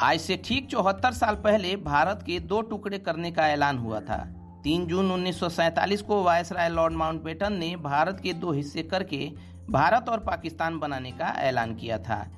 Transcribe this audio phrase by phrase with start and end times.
[0.00, 4.16] आज से ठीक चौहत्तर साल पहले भारत के दो टुकड़े करने का ऐलान हुआ था।
[4.64, 9.32] 3 जून 1947 को वायसराय लॉर्ड माउंटबेटन ने भारत के दो हिस्से करके
[9.70, 12.30] भारत और पाकिस्तान बनाने का ऐलान किया था।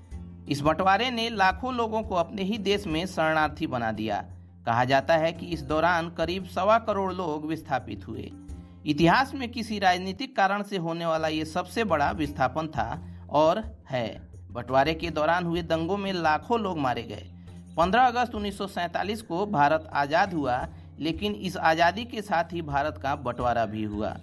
[0.48, 4.24] इस बंटवारे ने लाखों लोगों को अपने ही देश में शरणार्थी बना दिया।
[4.66, 8.32] कहा जाता है कि इस दौरान करीब सवा करोड़ लोग विस्थापित हुए।
[8.86, 14.28] इतिहास में किसी राजनीतिक कारण से होने वाला ये सबसे बड़ा विस्थापन था और है।
[14.50, 17.32] बंटवारे के दौरान हुए दंगों में लाखों लोग मारे गए।
[17.76, 20.66] 15 अगस्त 1947 को भारत आज़ाद हुआ,
[21.00, 24.16] लेकिन इस आज़ादी के साथ ही भारत का बंटवारा भी हुआ।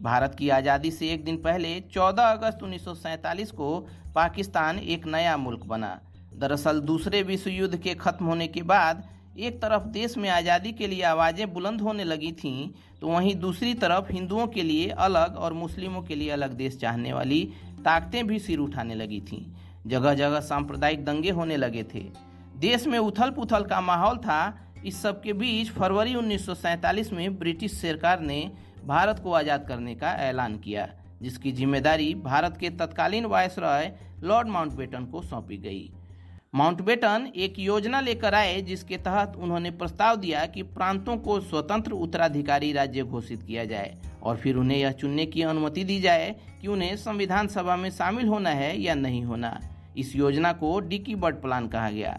[0.00, 3.78] भारत की आज़ादी से एक दिन पहले 14 अगस्त 1947 को
[4.14, 5.98] पाकिस्तान एक नया मुल्क बना।
[6.34, 9.02] दरअसल, दूसरे विश्व युद्ध के खत्म होने के बाद,
[9.38, 13.74] एक तरफ़ देश में आज़ादी के लिए आवाज़ें बुलंद होने लगी थीं तो वहीं दूसरी
[13.74, 17.44] तरफ़ हिंदुओं के लिए अलग और मुस्लिमों के लिए अलग देश चाहने वाली
[17.84, 19.44] ताकतें भी सिर उठाने लगी थीं।
[19.86, 22.29] जगह जगह सांप्रदायिक दंगे होने लगे थे।
[22.60, 24.40] देश में उथल पुथल का माहौल था।
[24.86, 28.50] इस सब के बीच फरवरी 1947 में ब्रिटिश सरकार ने
[28.86, 30.88] भारत को आज़ाद करने का ऐलान किया,
[31.22, 35.90] जिसकी ज़िम्मेदारी भारत के तत्कालीन वायसराय लॉर्ड माउंटबेटन को सौंपी गई।
[36.54, 42.72] माउंटबेटन एक योजना लेकर आए, जिसके तहत उन्होंने प्रस्ताव दिया कि प्रांतों को स्वतंत्र उत्तराधिकारी
[42.72, 46.96] राज्य घोषित किया जाए, और फिर उन्हें यह चुनने की अनुमति दी जाए कि उन्हें
[46.98, 49.60] संविधान सभा में शामिल होना है या नहीं होना।
[49.96, 52.18] इस योजना को डिकी बर्ड प्लान कहा गया।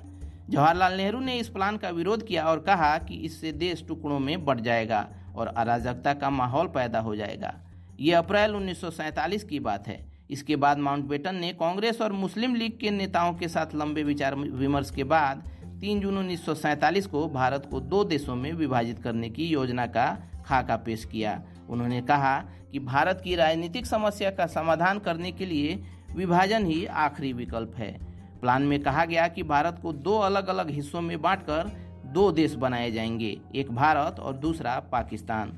[0.51, 4.43] जवाहरलाल नेहरू ने इस प्लान का विरोध किया और कहा कि इससे देश टुकड़ों में
[4.45, 7.53] बढ़ जाएगा और अराजकता का माहौल पैदा हो जाएगा।
[7.99, 9.99] ये अप्रैल उन्नीस सौ सैंतालीस की बात है।
[10.29, 14.91] इसके बाद माउंटबेटन ने कांग्रेस और मुस्लिम लीग के नेताओं के साथ लंबे विचार विमर्श
[14.91, 15.47] के बाद
[15.81, 19.85] 3 जून उन्नीस सौ सैंतालीस को भारत को दो देशों में विभाजित करने की योजना
[19.87, 20.07] का
[20.45, 22.37] खाका पेश किया। उन्होंने कहा
[22.71, 25.83] कि भारत की राजनीतिक समस्या का समाधान करने के लिए
[26.15, 27.95] विभाजन ही आखिरी विकल्प है।
[28.41, 31.71] प्लान में कहा गया कि भारत को दो अलग अलग हिस्सों में बांटकर
[32.05, 35.57] दो देश बनाए जाएँगे, एक भारत और दूसरा पाकिस्तान।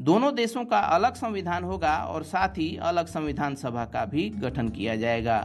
[0.00, 4.68] दोनों देशों का अलग संविधान होगा और साथ ही अलग संविधान सभा का भी गठन
[4.68, 5.38] किया जाएगा।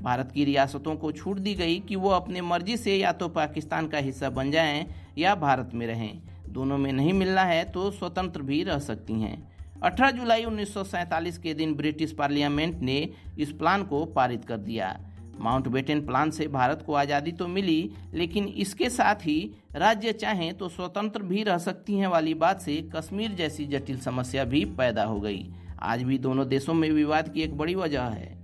[0.00, 3.86] भारत की रियासतों को छूट दी गई कि वो अपने मर्ज़ी से या तो पाकिस्तान
[3.86, 4.86] का हिस्सा बन जाएँ
[5.18, 9.36] या भारत में रहें। दोनों में नहीं मिलना है तो स्वतंत्र भी रह सकती हैं।
[9.82, 14.56] 18 जुलाई उन्नीस सौ सैंतालीस के दिन ब्रिटिश पार्लियामेंट ने इस प्लान को पारित कर
[14.56, 14.98] दिया।
[15.40, 19.38] माउंटबेटन प्लान से भारत को आज़ादी तो मिली, लेकिन इसके साथ ही
[19.76, 24.44] राज्य चाहें तो स्वतंत्र भी रह सकती हैं वाली बात से कश्मीर जैसी जटिल समस्या
[24.44, 25.46] भी पैदा हो गई।
[25.82, 28.36] आज भी दोनों देशों में विवाद की एक बड़ी वजह है।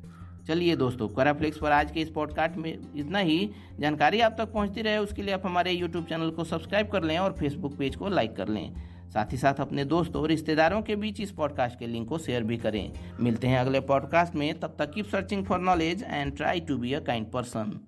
[0.49, 3.51] चलिए दोस्तों कराफ्लिक्स पर आज के इस पॉडकास्ट में इतना ही।
[3.81, 7.19] जानकारी आप तक पहुँचती रहे, उसके लिए आप हमारे यूट्यूब चैनल को सब्सक्राइब कर लें
[7.19, 8.75] और फेसबुक पेज को लाइक कर लें।
[9.15, 12.43] साथ ही साथ अपने दोस्तों और रिश्तेदारों के बीच इस पॉडकास्ट के लिंक को शेयर
[12.43, 16.61] भी करें। मिलते हैं अगले पॉडकास्ट में, तब तक keep searching for knowledge and try
[16.61, 17.81] to be a kind person